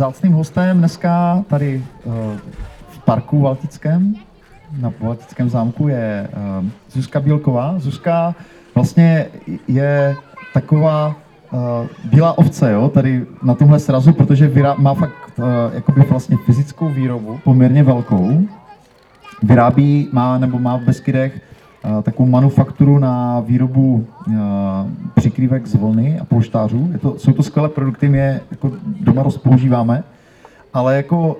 vzácným 0.00 0.32
hostem 0.32 0.78
dneska 0.78 1.44
tady 1.48 1.84
uh, 2.04 2.14
v 2.88 2.98
parku 3.04 3.40
Valtickém, 3.40 4.14
na 4.80 4.92
Valtickém 5.00 5.48
zámku 5.48 5.88
je 5.88 6.28
uh, 6.60 6.66
Zuzka 6.90 7.20
Bílková. 7.20 7.74
Zuzka 7.78 8.34
vlastně 8.74 9.26
je 9.68 10.16
taková 10.54 11.14
uh, 11.52 11.60
bílá 12.04 12.38
ovce, 12.38 12.72
jo, 12.72 12.88
tady 12.88 13.26
na 13.42 13.54
tomhle 13.54 13.78
srazu, 13.78 14.12
protože 14.12 14.52
má 14.76 14.94
fakt 14.94 15.40
jakoby 15.74 16.00
vlastně 16.00 16.36
fyzickou 16.46 16.88
výrobu, 16.88 17.38
poměrně 17.44 17.82
velkou. 17.82 18.40
Vyrábí, 19.42 20.08
má 20.12 20.38
nebo 20.38 20.58
má 20.58 20.76
v 20.76 20.82
Beskydech 20.82 21.40
takovou 22.02 22.28
manufakturu 22.28 22.98
na 22.98 23.40
výrobu 23.40 24.06
uh, 24.26 24.34
přikrývek 25.14 25.66
z 25.66 25.74
vlny 25.74 26.20
a 26.20 26.24
polštářů. 26.24 26.88
Je 26.92 26.98
to, 26.98 27.18
jsou 27.18 27.32
to 27.32 27.42
skvělé 27.42 27.68
produkty, 27.68 28.08
my 28.08 28.18
je 28.18 28.40
jako 28.50 28.72
doma 29.00 29.22
rozpoužíváme, 29.22 30.02
ale 30.74 30.96
jako 30.96 31.34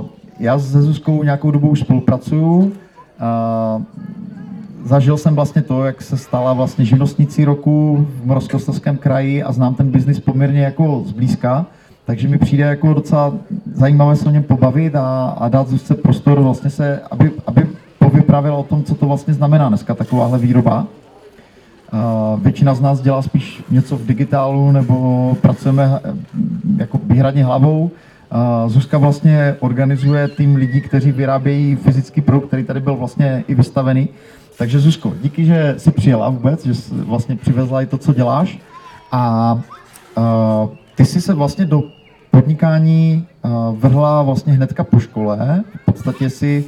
uh, 0.00 0.06
já 0.40 0.58
se 0.58 0.82
Zuzkou 0.82 1.22
nějakou 1.22 1.50
dobu 1.50 1.68
už 1.68 1.80
spolupracuju, 1.80 2.72
zažil 4.84 5.16
jsem 5.16 5.34
vlastně 5.34 5.62
to, 5.62 5.84
jak 5.84 6.02
se 6.02 6.16
stala 6.16 6.52
vlastně 6.52 6.84
živnostnicí 6.84 7.44
roku 7.44 8.06
v 8.22 8.26
Moravskoslezském 8.26 8.96
kraji 8.96 9.42
a 9.42 9.52
znám 9.52 9.74
ten 9.74 9.90
biznis 9.90 10.20
poměrně 10.20 10.60
jako 10.60 11.02
zblízka, 11.06 11.66
takže 12.04 12.28
mi 12.28 12.38
přijde 12.38 12.64
jako 12.64 12.94
docela 12.94 13.34
zajímavé 13.74 14.16
se 14.16 14.28
o 14.28 14.30
něm 14.30 14.42
pobavit 14.42 14.96
a, 14.96 15.28
a 15.38 15.48
dát 15.48 15.68
Zuzce 15.68 15.94
prostor 15.94 16.40
vlastně 16.40 16.70
se, 16.70 17.00
aby, 17.10 17.32
aby 17.46 17.67
povypravila 18.18 18.56
o 18.56 18.62
tom, 18.62 18.84
co 18.84 18.94
to 18.94 19.06
vlastně 19.06 19.34
znamená 19.34 19.68
dneska 19.68 19.94
takováhle 19.94 20.38
výroba. 20.38 20.86
Většina 22.42 22.74
z 22.74 22.80
nás 22.80 23.00
dělá 23.00 23.22
spíš 23.22 23.62
něco 23.70 23.96
v 23.96 24.06
digitálu 24.06 24.72
nebo 24.72 25.36
pracujeme 25.40 26.00
jako 26.76 27.00
výhradně 27.04 27.44
hlavou. 27.44 27.90
Zuzka 28.66 28.98
vlastně 28.98 29.56
organizuje 29.60 30.28
tým 30.28 30.56
lidí, 30.56 30.80
kteří 30.80 31.12
vyrábějí 31.12 31.76
fyzický 31.76 32.20
produkt, 32.20 32.46
který 32.46 32.64
tady 32.64 32.80
byl 32.80 32.96
vlastně 32.96 33.44
i 33.48 33.54
vystavený. 33.54 34.08
Takže 34.58 34.78
Zuzko, 34.78 35.12
díky, 35.22 35.44
že 35.44 35.74
jsi 35.78 35.90
přijela 35.90 36.28
vůbec, 36.28 36.66
že 36.66 36.74
jsi 36.74 36.94
vlastně 36.94 37.36
přivezla 37.36 37.82
i 37.82 37.86
to, 37.86 37.98
co 37.98 38.14
děláš. 38.14 38.58
A 39.12 39.60
ty 40.94 41.04
jsi 41.04 41.20
se 41.20 41.34
vlastně 41.34 41.64
do 41.64 41.82
podnikání 42.30 43.26
vrhla 43.72 44.22
vlastně 44.22 44.52
hnedka 44.52 44.84
po 44.84 45.00
škole. 45.00 45.62
V 45.82 45.84
podstatě 45.84 46.30
si 46.30 46.64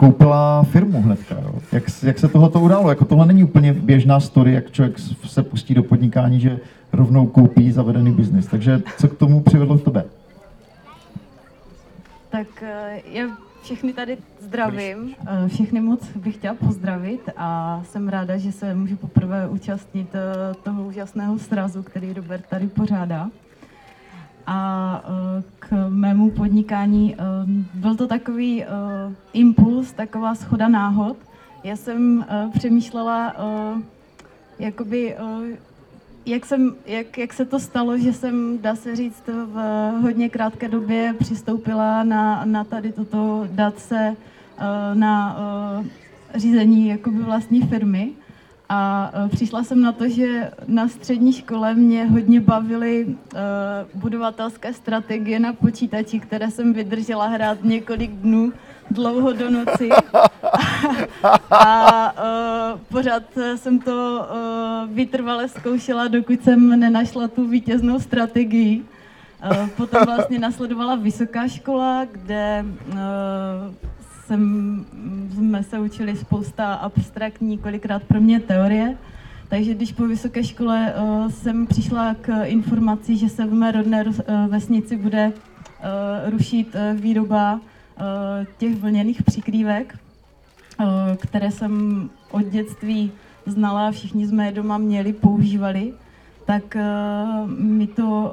koupila 0.00 0.62
firmu 0.62 1.02
hnedka. 1.02 1.34
Jo. 1.42 1.54
Jak, 1.72 1.84
jak 2.02 2.18
se 2.18 2.28
tohle 2.28 2.48
událo? 2.48 2.88
Jako 2.88 3.04
tohle 3.04 3.26
není 3.26 3.44
úplně 3.44 3.72
běžná 3.72 4.20
story, 4.20 4.52
jak 4.52 4.70
člověk 4.70 4.98
se 5.24 5.42
pustí 5.42 5.74
do 5.74 5.82
podnikání, 5.82 6.40
že 6.40 6.58
rovnou 6.92 7.26
koupí 7.26 7.72
zavedený 7.72 8.12
biznis. 8.12 8.46
Takže 8.46 8.82
co 8.98 9.08
k 9.08 9.18
tomu 9.18 9.42
přivedlo 9.42 9.78
k 9.78 9.84
tebe? 9.84 10.04
Tak 12.30 12.64
já 13.12 13.24
všechny 13.62 13.92
tady 13.92 14.18
zdravím, 14.40 15.14
eh, 15.26 15.48
všechny 15.48 15.80
moc 15.80 16.08
bych 16.16 16.34
chtěla 16.34 16.54
pozdravit 16.54 17.28
a 17.36 17.82
jsem 17.84 18.08
ráda, 18.08 18.36
že 18.36 18.52
se 18.52 18.74
můžu 18.74 18.96
poprvé 18.96 19.48
účastnit 19.48 20.08
eh, 20.14 20.54
toho 20.62 20.82
úžasného 20.82 21.38
srazu, 21.38 21.82
který 21.82 22.12
Robert 22.12 22.44
tady 22.50 22.66
pořádá. 22.66 23.28
A 24.46 25.02
eh, 25.04 25.42
k 25.58 25.88
mému 25.88 26.30
podnikání 26.30 27.16
byl 27.74 27.96
to 27.96 28.06
takový 28.06 28.64
impuls, 29.32 29.92
taková 29.92 30.34
schoda 30.34 30.68
náhod. 30.68 31.16
Já 31.64 31.76
jsem 31.76 32.24
přemýšlela, 32.58 33.34
jakoby 34.58 35.16
jak, 36.26 36.46
jsem, 36.46 36.74
jak, 36.86 37.18
jak 37.18 37.32
se 37.32 37.44
to 37.44 37.60
stalo, 37.60 37.98
že 37.98 38.12
jsem, 38.12 38.58
dá 38.60 38.76
se 38.76 38.96
říct, 38.96 39.22
v 39.26 39.92
hodně 40.02 40.28
krátké 40.28 40.68
době 40.68 41.14
přistoupila 41.18 42.04
na, 42.04 42.44
na 42.44 42.64
tady 42.64 42.92
toto 42.92 43.48
dát 43.52 43.78
se 43.78 44.16
na 44.94 45.36
řízení 46.34 46.88
jakoby 46.88 47.18
vlastní 47.22 47.62
firmy. 47.62 48.12
A 48.72 49.10
eh, 49.14 49.28
přišla 49.28 49.64
jsem 49.64 49.80
na 49.80 49.92
to, 49.92 50.08
že 50.08 50.50
na 50.66 50.88
střední 50.88 51.32
škole 51.32 51.74
mě 51.74 52.04
hodně 52.04 52.40
bavily 52.40 53.16
budovatelské 53.94 54.72
strategie 54.72 55.40
na 55.40 55.52
počítači, 55.52 56.20
které 56.20 56.50
jsem 56.50 56.72
vydržela 56.72 57.26
hrát 57.26 57.64
několik 57.64 58.10
dnů 58.10 58.52
dlouho 58.90 59.32
do 59.32 59.50
noci. 59.50 59.88
a 61.50 62.12
uh, 62.12 62.80
pořád 62.88 63.22
jsem 63.56 63.78
to 63.78 64.26
vytrvale 64.86 65.48
zkoušela, 65.48 66.08
dokud 66.08 66.44
jsem 66.44 66.80
nenašla 66.80 67.28
tu 67.28 67.48
vítěznou 67.48 68.00
strategii. 68.00 68.84
Potom 69.76 70.04
vlastně 70.04 70.38
nasledovala 70.48 70.94
vysoká 70.94 71.48
škola, 71.48 72.06
kde 72.12 72.64
jsem, 74.30 74.86
jsme 75.34 75.62
se 75.62 75.78
učili 75.78 76.16
spousta 76.16 76.74
abstraktní, 76.74 77.58
kolikrát 77.58 78.02
pro 78.02 78.20
mě 78.20 78.40
teorie. 78.40 78.96
Takže 79.48 79.74
když 79.74 79.92
po 79.92 80.06
vysoké 80.06 80.44
škole 80.44 80.94
uh, 80.94 81.28
jsem 81.30 81.66
přišla 81.66 82.14
k 82.20 82.44
informaci, 82.44 83.16
že 83.16 83.28
se 83.28 83.46
v 83.46 83.52
mé 83.54 83.72
rodné 83.72 84.04
uh, 84.04 84.14
vesnici 84.46 84.96
bude 84.96 85.32
uh, 85.32 86.30
rušit 86.30 86.74
uh, 86.74 87.00
výroba 87.00 87.60
Eh, 88.00 88.46
těch 88.58 88.76
vlněných 88.76 89.22
přikrývek, 89.22 89.98
eh, 90.80 91.16
které 91.16 91.50
jsem 91.50 92.10
od 92.30 92.44
dětství 92.44 93.12
znala 93.46 93.88
a 93.88 93.90
všichni 93.90 94.26
jsme 94.26 94.52
doma 94.52 94.78
měli, 94.78 95.12
používali, 95.12 95.92
tak 96.44 96.76
eh, 96.76 96.84
mi 97.46 97.86
to 97.86 98.32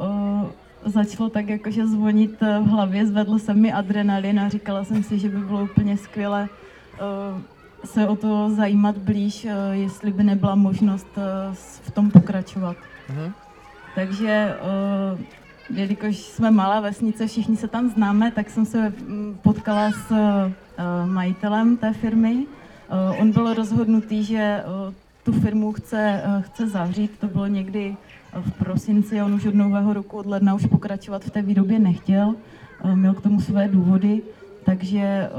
začalo 0.85 1.29
tak 1.29 1.49
jakože 1.49 1.87
zvonit 1.87 2.41
v 2.41 2.67
hlavě, 2.67 3.07
zvedl 3.07 3.39
se 3.39 3.53
mi 3.53 3.73
adrenalin 3.73 4.39
a 4.39 4.49
říkala 4.49 4.83
jsem 4.83 5.03
si, 5.03 5.19
že 5.19 5.29
by 5.29 5.37
bylo 5.37 5.63
úplně 5.63 5.97
skvělé 5.97 6.49
se 7.85 8.07
o 8.07 8.15
to 8.15 8.49
zajímat 8.49 8.97
blíž, 8.97 9.47
jestli 9.71 10.11
by 10.11 10.23
nebyla 10.23 10.55
možnost 10.55 11.07
v 11.81 11.91
tom 11.91 12.11
pokračovat. 12.11 12.77
Uh-huh. 13.09 13.33
Takže 13.95 14.55
jelikož 15.69 16.17
jsme 16.17 16.51
malá 16.51 16.79
vesnice, 16.79 17.27
všichni 17.27 17.57
se 17.57 17.67
tam 17.67 17.89
známe, 17.89 18.31
tak 18.31 18.49
jsem 18.49 18.65
se 18.65 18.89
mm, 18.89 19.37
potkala 19.41 19.91
s 19.91 20.13
majitelem 21.05 21.77
té 21.77 21.93
firmy. 21.93 22.45
On 23.19 23.31
byl 23.31 23.53
rozhodnutý, 23.53 24.23
že 24.23 24.63
tu 25.23 25.31
firmu 25.31 25.71
chce, 25.71 26.23
chce 26.41 26.67
zavřít. 26.67 27.19
To 27.19 27.27
bylo 27.27 27.47
někdy 27.47 27.97
v 28.41 28.51
prosinci, 28.51 29.21
on 29.21 29.33
už 29.33 29.45
od 29.45 29.55
nového 29.55 29.93
roku, 29.93 30.17
od 30.17 30.25
ledna 30.25 30.55
už 30.55 30.65
pokračovat 30.65 31.23
v 31.23 31.29
té 31.29 31.41
výrobě 31.41 31.79
nechtěl. 31.79 32.35
Měl 32.95 33.13
k 33.13 33.21
tomu 33.21 33.41
své 33.41 33.67
důvody, 33.67 34.21
takže 34.65 35.29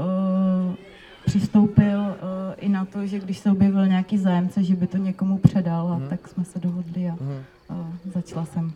přistoupil 1.25 2.15
i 2.57 2.69
na 2.69 2.85
to, 2.85 3.05
že 3.05 3.19
když 3.19 3.37
se 3.37 3.51
objevil 3.51 3.87
nějaký 3.87 4.17
zájemce, 4.17 4.63
že 4.63 4.75
by 4.75 4.87
to 4.87 4.97
někomu 4.97 5.37
předal, 5.37 5.87
a 5.87 5.97
mm. 5.97 6.07
tak 6.09 6.27
jsme 6.27 6.45
se 6.45 6.59
dohodli 6.59 7.09
a, 7.09 7.17
a 7.69 7.87
začala 8.15 8.45
jsem. 8.45 8.71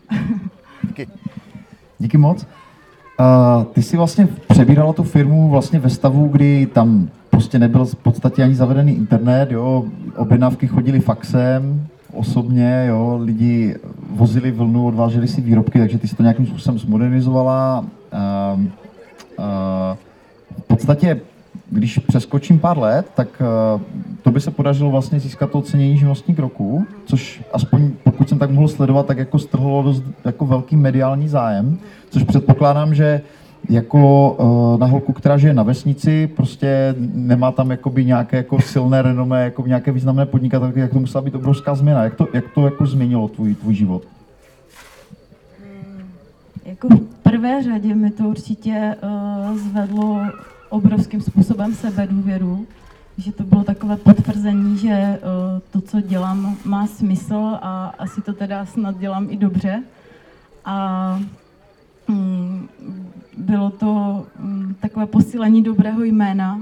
Díky. 0.82 1.08
Díky 1.98 2.18
moc. 2.18 2.46
Uh, 3.20 3.64
ty 3.64 3.82
jsi 3.82 3.96
vlastně 3.96 4.28
přebírala 4.48 4.92
tu 4.92 5.02
firmu 5.02 5.50
vlastně 5.50 5.78
ve 5.78 5.90
stavu, 5.90 6.28
kdy 6.28 6.66
tam 6.66 7.08
prostě 7.30 7.58
nebyl 7.58 7.84
v 7.84 7.96
podstatě 7.96 8.42
ani 8.42 8.54
zavedený 8.54 8.96
internet, 8.96 9.50
jo, 9.50 9.84
objednávky 10.16 10.66
chodily 10.66 11.00
faxem, 11.00 11.86
osobně, 12.12 12.84
jo, 12.88 13.20
lidi 13.22 13.76
vozili 14.14 14.50
vlnu, 14.50 14.86
odváželi 14.86 15.28
si 15.28 15.40
výrobky, 15.40 15.78
takže 15.78 15.98
ty 15.98 16.08
si 16.08 16.16
to 16.16 16.22
nějakým 16.22 16.46
způsobem 16.46 16.78
zmodernizovala. 16.78 17.80
Uh, 17.80 18.60
uh, 18.60 18.66
v 20.58 20.62
podstatě 20.66 21.20
když 21.70 21.98
přeskočím 21.98 22.58
pár 22.58 22.78
let, 22.78 23.06
tak 23.14 23.28
uh, 23.74 23.80
to 24.22 24.30
by 24.30 24.40
se 24.40 24.50
podařilo 24.50 24.90
vlastně 24.90 25.20
získat 25.20 25.50
to 25.50 25.58
ocenění 25.58 25.98
živnostník 25.98 26.38
roku, 26.38 26.86
což 27.04 27.42
aspoň 27.52 27.90
pokud 28.04 28.28
jsem 28.28 28.38
tak 28.38 28.50
mohl 28.50 28.68
sledovat, 28.68 29.06
tak 29.06 29.18
jako 29.18 29.38
strhlo 29.38 29.82
dost 29.82 30.02
jako 30.24 30.46
velký 30.46 30.76
mediální 30.76 31.28
zájem, 31.28 31.78
což 32.10 32.22
předpokládám, 32.22 32.94
že 32.94 33.20
jako 33.70 34.30
uh, 34.30 34.80
na 34.80 34.86
holku, 34.86 35.12
která 35.12 35.38
žije 35.38 35.54
na 35.54 35.62
vesnici, 35.62 36.26
prostě 36.26 36.94
nemá 37.14 37.52
tam 37.52 37.70
jakoby 37.70 38.04
nějaké 38.04 38.36
jako 38.36 38.60
silné 38.60 39.02
renomé, 39.02 39.44
jako 39.44 39.66
nějaké 39.66 39.92
významné 39.92 40.26
podnikatelky, 40.26 40.80
jak 40.80 40.92
to 40.92 41.00
musela 41.00 41.22
být 41.22 41.34
obrovská 41.34 41.74
změna. 41.74 42.04
Jak 42.04 42.14
to, 42.14 42.28
jak 42.34 42.44
to 42.54 42.64
jako 42.64 42.86
změnilo 42.86 43.28
tvůj, 43.28 43.54
tvůj 43.54 43.74
život? 43.74 44.02
Hmm, 45.58 46.08
jako 46.64 46.88
v 46.88 47.00
prvé 47.22 47.62
řadě 47.62 47.94
mi 47.94 48.10
to 48.10 48.24
určitě 48.24 48.96
uh, 49.02 49.58
zvedlo 49.58 50.20
obrovským 50.68 51.20
způsobem 51.20 51.74
sebedůvěru, 51.74 52.66
že 53.18 53.32
to 53.32 53.42
bylo 53.42 53.64
takové 53.64 53.96
potvrzení, 53.96 54.78
že 54.78 55.18
uh, 55.22 55.60
to, 55.70 55.80
co 55.80 56.00
dělám, 56.00 56.56
má 56.64 56.86
smysl 56.86 57.58
a 57.62 57.94
asi 57.98 58.22
to 58.22 58.32
teda 58.32 58.66
snad 58.66 58.98
dělám 58.98 59.26
i 59.30 59.36
dobře. 59.36 59.82
A 60.64 61.20
bylo 63.54 63.70
to 63.70 63.86
um, 64.38 64.76
takové 64.80 65.06
posílení 65.06 65.62
dobrého 65.62 66.04
jména, 66.04 66.60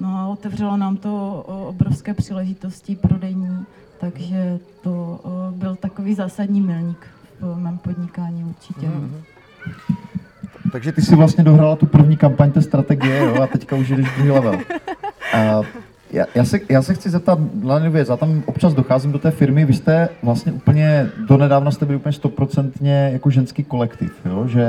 no 0.00 0.08
a 0.16 0.26
otevřelo 0.26 0.76
nám 0.76 0.96
to 0.96 1.42
obrovské 1.68 2.14
příležitosti 2.14 2.96
prodejní, 2.96 3.64
takže 4.00 4.58
to 4.82 5.20
byl 5.54 5.76
takový 5.76 6.14
zásadní 6.14 6.60
milník 6.60 7.06
v 7.40 7.58
mém 7.58 7.78
podnikání 7.78 8.44
určitě. 8.44 8.86
Mm-hmm. 8.86 9.22
Takže 10.72 10.92
ty 10.92 11.02
si 11.02 11.16
vlastně 11.16 11.44
dohrála 11.44 11.76
tu 11.76 11.86
první 11.86 12.16
kampaň 12.16 12.52
té 12.52 12.62
strategie, 12.62 13.18
jo, 13.18 13.42
a 13.42 13.46
teďka 13.46 13.76
už 13.76 13.88
jdeš 13.88 14.06
druhý 14.14 14.30
level. 14.30 14.54
Uh, 14.54 15.66
já, 16.12 16.26
já, 16.34 16.44
se, 16.44 16.60
já 16.68 16.82
se 16.82 16.94
chci 16.94 17.10
zeptat 17.10 17.38
na 17.62 17.78
věc, 17.78 18.08
já 18.08 18.16
tam 18.16 18.42
občas 18.46 18.74
docházím 18.74 19.12
do 19.12 19.18
té 19.18 19.30
firmy, 19.30 19.64
vy 19.64 19.74
jste 19.74 20.08
vlastně 20.22 20.52
úplně, 20.52 21.10
donedávna 21.28 21.70
jste 21.70 21.86
byli 21.86 21.98
úplně 21.98 22.12
stoprocentně 22.12 23.10
jako 23.12 23.30
ženský 23.30 23.64
kolektiv, 23.64 24.12
jo? 24.24 24.46
že 24.46 24.66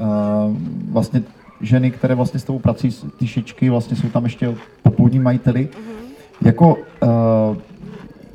uh, 0.00 0.56
vlastně 0.92 1.22
ženy, 1.60 1.90
které 1.90 2.14
vlastně 2.14 2.40
s 2.40 2.44
tebou 2.44 2.58
pracují, 2.58 2.94
ty 3.18 3.26
šičky, 3.26 3.70
vlastně 3.70 3.96
jsou 3.96 4.08
tam 4.08 4.24
ještě 4.24 4.54
popůdní 4.82 5.18
majiteli. 5.18 5.68
Mm-hmm. 5.72 6.46
Jako, 6.46 6.76
uh, 7.02 7.56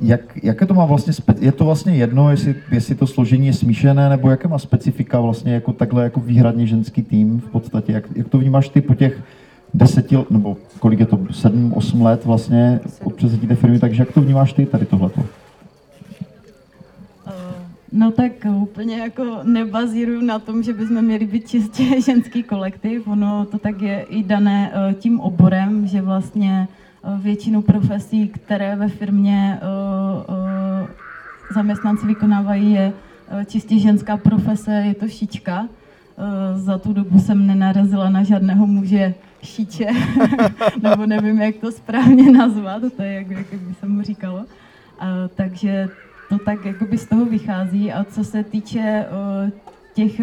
jak, 0.02 0.44
jaké 0.44 0.66
to 0.66 0.74
má 0.74 0.86
vlastně, 0.86 1.14
spe, 1.14 1.34
je 1.40 1.52
to 1.52 1.66
vlastně 1.66 1.96
jedno, 1.96 2.32
jestli, 2.32 2.56
jestli 2.72 2.96
to 2.96 3.08
složení 3.08 3.48
je 3.48 3.54
smíšené, 3.54 4.10
nebo 4.10 4.30
jaké 4.30 4.48
má 4.48 4.60
specifika 4.60 5.20
vlastně 5.20 5.54
jako 5.54 5.74
takhle 5.74 6.04
jako 6.04 6.20
výhradně 6.20 6.68
ženský 6.68 7.04
tým 7.04 7.40
v 7.40 7.52
podstatě, 7.52 7.92
jak, 7.92 8.04
jak 8.16 8.28
to 8.28 8.38
vnímáš 8.38 8.70
ty 8.70 8.82
po 8.82 8.96
těch 8.96 9.22
deseti, 9.74 10.18
nebo 10.30 10.58
kolik 10.80 11.00
je 11.00 11.06
to, 11.06 11.20
sedm, 11.32 11.74
osm 11.74 12.02
let 12.02 12.26
vlastně 12.26 12.80
od 13.04 13.14
převzetí 13.14 13.48
té 13.48 13.56
firmy, 13.56 13.80
takže 13.80 14.02
jak 14.02 14.14
to 14.14 14.22
vnímáš 14.22 14.54
ty 14.54 14.66
tady 14.66 14.86
tohleto? 14.86 15.22
Eh, 17.28 17.32
no 17.92 18.12
tak 18.12 18.32
úplně 18.62 18.98
jako 18.98 19.40
nebazíruju 19.44 20.22
na 20.22 20.40
tom, 20.40 20.64
že 20.64 20.74
bychom 20.74 21.02
měli 21.02 21.26
být 21.26 21.48
čistě 21.48 22.02
ženský 22.06 22.44
kolektiv. 22.44 23.08
Ono 23.08 23.46
to 23.46 23.58
tak 23.58 23.82
je 23.82 24.02
i 24.02 24.24
dané 24.24 24.72
eh, 24.74 24.94
tím 24.94 25.20
oborem, 25.20 25.88
že 25.88 26.02
vlastně 26.02 26.68
eh, 27.04 27.20
většinu 27.22 27.62
profesí, 27.62 28.28
které 28.28 28.76
ve 28.76 28.88
firmě 28.88 29.60
zaměstnanci 31.54 32.08
vykonávají, 32.08 32.72
je 32.72 32.94
čistě 33.46 33.80
ženská 33.80 34.18
profese, 34.18 34.72
je 34.72 34.94
to 34.94 35.08
šička. 35.08 35.68
Za 36.56 36.78
tu 36.78 36.94
dobu 36.94 37.20
jsem 37.20 37.48
nenarazila 37.48 38.10
na 38.10 38.24
žádného 38.24 38.68
muže 38.68 39.14
šíče, 39.44 39.88
nebo 40.82 41.06
nevím, 41.06 41.42
jak 41.42 41.56
to 41.56 41.72
správně 41.72 42.32
nazvat, 42.32 42.82
to 42.98 43.02
je, 43.02 43.14
jak, 43.14 43.30
jak 43.30 43.54
by 43.54 43.74
se 43.74 43.88
mu 43.88 44.02
říkalo. 44.02 44.46
A, 45.00 45.06
takže 45.36 45.90
to 46.30 46.38
tak 46.38 46.66
jakoby 46.66 46.98
z 46.98 47.06
toho 47.06 47.26
vychází. 47.26 47.92
A 47.92 48.04
co 48.04 48.24
se 48.24 48.44
týče 48.44 49.06
o, 49.10 49.52
těch 49.94 50.22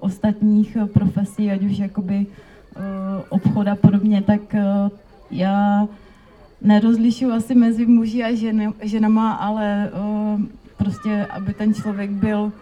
ostatních 0.00 0.76
profesí, 0.92 1.50
ať 1.50 1.62
už 1.62 1.78
jakoby 1.78 2.26
o, 2.26 2.80
obchod 3.28 3.68
a 3.68 3.76
podobně, 3.76 4.22
tak 4.22 4.40
já 5.30 5.88
nerozlišuji 6.62 7.32
asi 7.32 7.54
mezi 7.54 7.86
muži 7.86 8.24
a 8.24 8.34
ženy, 8.34 8.72
ženama, 8.82 9.32
ale 9.32 9.90
prostě, 10.76 11.26
aby 11.30 11.54
ten 11.54 11.74
člověk 11.74 12.10
byl 12.10 12.52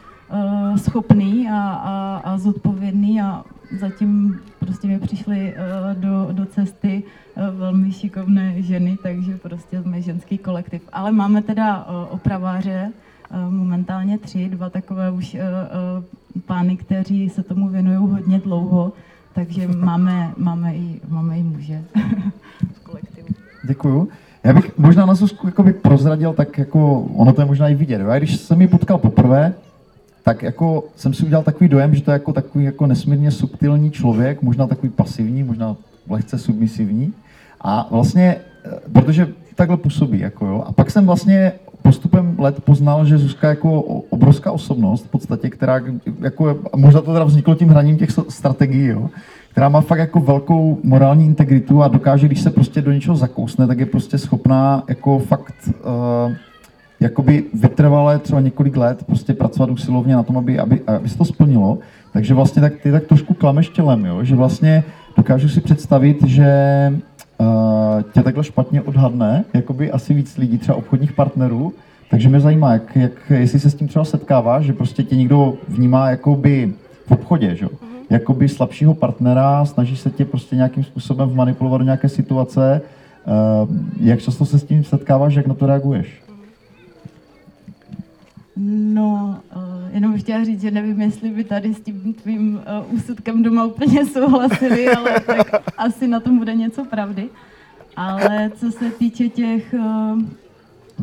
schopný 0.77 1.49
a, 1.49 1.61
a, 1.71 2.21
a 2.25 2.39
zodpovědný 2.39 3.21
a 3.21 3.45
zatím 3.81 4.41
prostě 4.59 4.89
mi 4.89 4.99
přišly 4.99 5.55
uh, 5.55 6.03
do, 6.03 6.29
do 6.33 6.47
cesty 6.47 7.03
uh, 7.37 7.59
velmi 7.59 7.93
šikovné 7.93 8.63
ženy, 8.63 8.99
takže 9.03 9.37
prostě 9.37 9.83
jsme 9.83 10.03
ženský 10.03 10.39
kolektiv. 10.39 10.83
Ale 10.93 11.13
máme 11.13 11.43
teda 11.43 11.87
uh, 11.87 12.15
opraváře, 12.15 12.93
uh, 13.31 13.53
momentálně 13.53 14.19
tři, 14.19 14.49
dva 14.49 14.71
takové 14.71 15.11
už 15.11 15.35
uh, 15.35 15.41
uh, 15.41 16.41
pány, 16.41 16.77
kteří 16.77 17.29
se 17.29 17.43
tomu 17.43 17.69
věnují 17.69 17.97
hodně 17.97 18.39
dlouho, 18.39 18.93
takže 19.35 19.69
máme, 19.69 20.33
máme, 20.37 20.75
i, 20.75 21.01
máme 21.09 21.39
i 21.39 21.43
muže 21.43 21.83
v 22.75 22.81
kolektivu. 22.81 23.29
Děkuju. 23.65 24.09
Já 24.45 24.53
bych 24.53 24.79
možná 24.79 25.07
na 25.07 25.15
Zuzku 25.15 25.49
prozradil, 25.83 26.33
tak 26.33 26.59
jako 26.59 27.01
ono 27.01 27.33
to 27.33 27.41
je 27.41 27.47
možná 27.47 27.69
i 27.69 27.75
vidět. 27.75 28.01
Jo? 28.01 28.09
Když 28.19 28.37
jsem 28.37 28.61
ji 28.61 28.69
potkal 28.69 28.99
poprvé, 28.99 29.55
tak 30.29 30.43
jako 30.43 30.85
jsem 30.97 31.15
si 31.15 31.25
udělal 31.25 31.45
takový 31.45 31.69
dojem, 31.69 31.95
že 31.95 32.03
to 32.03 32.11
je 32.11 32.13
jako 32.13 32.33
takový 32.33 32.65
jako 32.65 32.87
nesmírně 32.87 33.31
subtilní 33.31 33.91
člověk, 33.91 34.43
možná 34.43 34.67
takový 34.67 34.89
pasivní, 34.89 35.43
možná 35.43 35.77
lehce 36.09 36.39
submisivní. 36.39 37.13
A 37.61 37.89
vlastně, 37.91 38.37
eh, 38.65 38.71
protože 38.93 39.29
takhle 39.55 39.77
působí, 39.77 40.21
jako 40.21 40.47
jo. 40.47 40.65
A 40.67 40.73
pak 40.73 40.91
jsem 40.91 41.07
vlastně 41.07 41.53
postupem 41.83 42.37
let 42.39 42.65
poznal, 42.65 43.05
že 43.05 43.19
Zuzka 43.19 43.49
jako 43.49 43.81
obrovská 44.11 44.53
osobnost 44.53 45.05
v 45.05 45.11
podstatě, 45.11 45.51
která 45.51 45.81
jako, 46.21 46.59
možná 46.77 47.01
to 47.01 47.13
teda 47.13 47.25
vzniklo 47.25 47.55
tím 47.55 47.69
hraním 47.69 47.99
těch 47.99 48.11
strategií, 48.29 48.87
jo, 48.87 49.11
která 49.51 49.69
má 49.69 49.81
fakt 49.81 49.99
jako 49.99 50.21
velkou 50.21 50.79
morální 50.83 51.27
integritu 51.27 51.83
a 51.83 51.89
dokáže, 51.89 52.27
když 52.27 52.41
se 52.41 52.51
prostě 52.51 52.83
do 52.83 52.93
něčeho 52.93 53.17
zakousne, 53.17 53.67
tak 53.67 53.79
je 53.79 53.87
prostě 53.87 54.19
schopná 54.19 54.83
jako 54.89 55.19
fakt 55.19 55.55
uh, 55.69 56.33
jakoby 57.01 57.45
vytrvalé 57.55 58.19
třeba 58.19 58.41
několik 58.41 58.77
let 58.77 59.05
prostě 59.07 59.35
pracovat 59.35 59.71
usilovně 59.71 60.17
na 60.17 60.23
tom, 60.23 60.39
aby, 60.39 60.59
aby, 60.59 60.81
aby 60.87 61.09
se 61.09 61.19
to 61.19 61.25
splnilo. 61.25 61.79
Takže 62.13 62.35
vlastně 62.35 62.63
tak, 62.63 62.73
ty 62.83 62.93
tak 62.93 63.05
trošku 63.05 63.35
klameš 63.35 63.69
tělem, 63.69 64.05
jo? 64.05 64.25
že 64.25 64.37
vlastně 64.37 64.85
dokážu 65.17 65.49
si 65.49 65.61
představit, 65.61 66.27
že 66.27 66.53
uh, 67.39 68.03
tě 68.13 68.23
takhle 68.23 68.45
špatně 68.45 68.83
odhadne, 68.83 69.45
jakoby 69.55 69.91
asi 69.91 70.15
víc 70.15 70.37
lidí, 70.37 70.59
třeba 70.59 70.79
obchodních 70.79 71.13
partnerů, 71.13 71.73
takže 72.11 72.29
mě 72.29 72.41
zajímá, 72.41 72.73
jak, 72.73 72.97
jak, 72.97 73.13
jestli 73.31 73.61
se 73.61 73.71
s 73.71 73.75
tím 73.75 73.89
třeba 73.89 74.05
setkáváš, 74.05 74.65
že 74.65 74.73
prostě 74.73 75.03
tě 75.03 75.17
někdo 75.17 75.55
vnímá 75.69 76.11
jakoby 76.11 76.73
v 77.07 77.13
obchodě, 77.13 77.57
že? 77.57 77.65
Mhm. 77.65 77.91
jakoby 78.11 78.49
slabšího 78.49 78.95
partnera, 78.95 79.65
snaží 79.65 79.97
se 79.97 80.11
tě 80.11 80.25
prostě 80.25 80.57
nějakým 80.57 80.85
způsobem 80.85 81.29
vmanipulovat 81.29 81.81
do 81.81 81.85
nějaké 81.85 82.09
situace. 82.09 82.81
Uh, 83.27 83.77
jak 84.01 84.21
často 84.21 84.47
se 84.47 84.59
s 84.59 84.65
tím 84.65 84.85
setkáváš, 84.85 85.35
jak 85.35 85.47
na 85.47 85.55
to 85.55 85.67
reaguješ? 85.67 86.28
No, 88.61 89.41
uh, 89.57 89.63
jenom 89.95 90.13
bych 90.13 90.23
chtěla 90.23 90.45
říct, 90.45 90.61
že 90.61 90.71
nevím, 90.71 91.01
jestli 91.01 91.31
by 91.31 91.45
tady 91.45 91.75
s 91.75 91.81
tím 91.81 92.15
tvým 92.15 92.55
uh, 92.55 92.95
úsudkem 92.95 93.43
doma 93.43 93.65
úplně 93.65 94.07
souhlasili, 94.07 94.89
ale 94.89 95.21
tak 95.21 95.73
asi 95.79 96.09
na 96.09 96.21
tom 96.21 96.39
bude 96.39 96.55
něco 96.55 96.85
pravdy. 96.85 97.29
Ale 97.97 98.51
co 98.55 98.73
se 98.73 98.91
týče 98.91 99.29
těch 99.29 99.75
uh, 99.79 100.23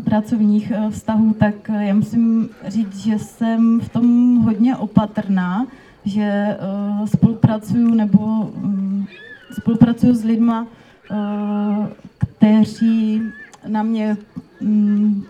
pracovních 0.03 0.71
uh, 0.77 0.91
vztahů, 0.91 1.33
tak 1.33 1.55
já 1.79 1.93
musím 1.93 2.49
říct, 2.67 2.97
že 2.97 3.19
jsem 3.19 3.79
v 3.79 3.89
tom 3.89 4.37
hodně 4.37 4.75
opatrná, 4.75 5.67
že 6.05 6.57
uh, 6.99 7.05
spolupracuju 7.05 7.93
nebo 7.93 8.19
um, 8.19 9.07
spolupracuju 9.51 10.13
s 10.13 10.23
lidma, 10.23 10.67
uh, 11.11 11.87
kteří 12.17 13.21
na 13.67 13.83
mě 13.83 14.17
um, 14.61 15.25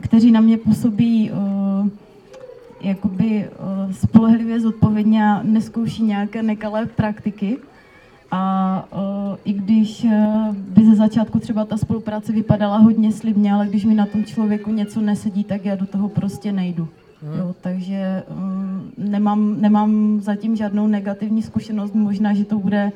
kteří 0.00 0.30
na 0.30 0.40
mě 0.40 0.58
působí 0.58 1.30
uh, 1.30 1.38
jakoby 2.80 3.48
uh, 3.48 3.92
spolehlivě 3.92 4.60
zodpovědně 4.60 5.24
a 5.24 5.42
neskouší 5.42 6.02
nějaké 6.02 6.42
nekalé 6.42 6.86
praktiky. 6.86 7.58
A 8.30 8.84
uh, 8.92 9.36
i 9.44 9.52
když 9.52 10.04
uh, 10.04 10.54
by 10.54 10.84
ze 10.84 10.94
začátku 10.94 11.38
třeba 11.38 11.64
ta 11.64 11.76
spolupráce 11.76 12.32
vypadala 12.32 12.78
hodně 12.78 13.12
slibně, 13.12 13.52
ale 13.52 13.66
když 13.66 13.84
mi 13.84 13.94
na 13.94 14.06
tom 14.06 14.24
člověku 14.24 14.70
něco 14.70 15.00
nesedí, 15.00 15.44
tak 15.44 15.64
já 15.64 15.76
do 15.76 15.86
toho 15.86 16.08
prostě 16.08 16.52
nejdu. 16.52 16.88
Hmm. 17.22 17.38
Jo, 17.38 17.54
takže 17.60 18.22
um, 18.30 18.92
nemám, 18.98 19.60
nemám 19.60 20.20
zatím 20.20 20.56
žádnou 20.56 20.86
negativní 20.86 21.42
zkušenost, 21.42 21.94
možná, 21.94 22.34
že 22.34 22.44
to 22.44 22.58
bude 22.58 22.92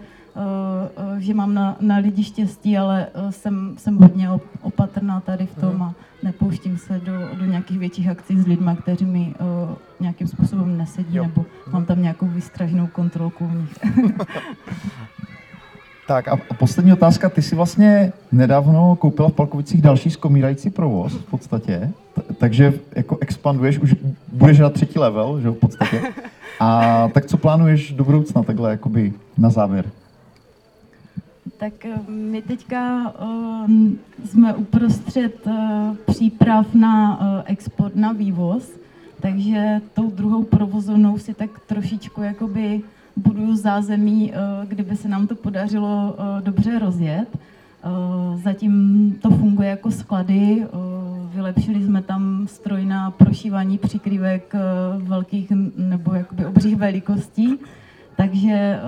že 1.19 1.35
mám 1.35 1.55
na, 1.55 1.77
na 1.81 1.97
lidi 1.97 2.25
štěstí, 2.25 2.79
ale 2.79 3.07
uh, 3.07 3.31
jsem, 3.31 3.75
jsem 3.79 3.97
hodně 3.97 4.29
opatrná 4.63 5.21
tady 5.21 5.47
v 5.47 5.61
tom 5.61 5.83
a 5.83 5.95
nepouštím 6.23 6.79
se 6.79 7.01
do, 7.05 7.13
do 7.39 7.45
nějakých 7.45 7.79
větších 7.79 8.09
akcí 8.09 8.41
s 8.41 8.47
lidmi, 8.47 8.71
kteří 8.83 9.05
mi 9.05 9.35
uh, 9.41 9.75
nějakým 10.01 10.27
způsobem 10.27 10.79
nesedí, 10.79 11.17
jo. 11.17 11.23
nebo 11.23 11.45
mám 11.73 11.85
tam 11.85 12.03
nějakou 12.03 12.27
výstražnou 12.27 12.87
kontrolku 12.87 13.47
v 13.47 13.55
nich. 13.55 13.79
tak 16.07 16.29
a, 16.29 16.33
a 16.51 16.55
poslední 16.55 16.93
otázka. 16.93 17.29
Ty 17.29 17.43
jsi 17.43 17.57
vlastně 17.57 18.13
nedávno 18.33 18.97
koupila 18.97 19.29
v 19.29 19.33
Palkovicích 19.33 19.83
další 19.83 20.11
skomírající 20.11 20.71
provoz 20.71 21.13
v 21.13 21.25
podstatě, 21.31 21.91
T- 22.15 22.35
takže 22.35 22.73
jako 22.97 23.19
expanduješ, 23.21 23.79
už 23.79 23.95
budeš 24.33 24.59
na 24.59 24.71
třetí 24.71 24.99
level, 24.99 25.41
že 25.41 25.51
v 25.51 25.55
podstatě. 25.55 26.03
A 26.61 27.09
tak 27.15 27.27
co 27.27 27.37
plánuješ 27.37 27.93
do 27.93 28.05
budoucna 28.05 28.43
takhle 28.43 28.71
jakoby 28.71 29.13
na 29.39 29.51
závěr? 29.51 29.85
Tak 31.63 31.85
eh, 31.85 32.11
my 32.11 32.43
teďka 32.43 33.15
uh, 33.23 33.71
jsme 34.25 34.55
uprostřed 34.55 35.47
uh, 35.47 35.53
příprav 36.07 36.75
na 36.75 37.21
export, 37.47 37.97
na 37.97 38.13
vývoz, 38.13 38.71
takže 39.21 39.81
tou 39.95 40.11
druhou 40.11 40.43
provozovnou 40.43 41.19
si 41.19 41.35
tak 41.35 41.51
trošičku 41.67 42.23
jakoby 42.23 42.83
buduju 43.17 43.57
zázemí, 43.57 44.33
kdyby 44.65 44.97
se 44.97 45.09
nám 45.09 45.27
to 45.27 45.35
podařilo 45.35 46.17
dobře 46.41 46.79
rozjet. 46.79 47.39
Zatím 48.35 49.17
to 49.23 49.31
funguje 49.31 49.69
jako 49.69 49.91
sklady, 49.91 50.67
vylepšili 51.35 51.85
jsme 51.85 52.03
tam 52.03 52.47
stroj 52.47 52.85
na 52.85 53.11
prošívání 53.11 53.79
přikrývek 53.79 54.55
velkých 54.97 55.53
nebo 55.77 56.15
jakoby 56.15 56.47
obřích 56.47 56.77
velikostí, 56.77 57.59
takže 58.17 58.81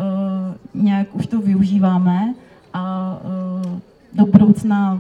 nějak 0.75 1.15
už 1.15 1.27
to 1.27 1.41
využíváme 1.41 2.35
a 2.75 3.17
uh, 3.25 3.81
do 4.13 4.27
budoucna 4.27 4.99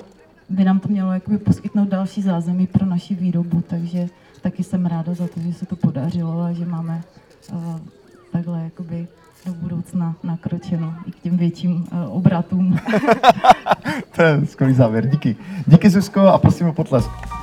by 0.48 0.64
nám 0.64 0.80
to 0.80 0.88
mělo 0.88 1.12
jakoby 1.12 1.38
poskytnout 1.38 1.88
další 1.88 2.22
zázemí 2.22 2.66
pro 2.66 2.86
naši 2.86 3.14
výrobu, 3.14 3.62
takže 3.66 4.06
taky 4.40 4.64
jsem 4.64 4.86
ráda 4.86 5.14
za 5.14 5.28
to, 5.28 5.40
že 5.40 5.52
se 5.52 5.66
to 5.66 5.76
podařilo 5.76 6.42
a 6.42 6.52
že 6.52 6.64
máme 6.64 7.02
uh, 7.52 7.78
takhle 8.32 8.62
jakoby 8.64 9.06
do 9.46 9.52
budoucna 9.52 10.16
nakročeno 10.22 10.94
i 11.06 11.12
k 11.12 11.20
těm 11.20 11.36
větším 11.36 11.74
uh, 11.74 12.16
obratům. 12.16 12.78
to 14.16 14.22
je 14.22 14.46
skvělý 14.46 14.74
závěr, 14.74 15.08
díky. 15.08 15.36
Díky 15.66 15.90
Zuzko 15.90 16.20
a 16.20 16.38
prosím 16.38 16.66
o 16.66 16.72
potlesk. 16.72 17.33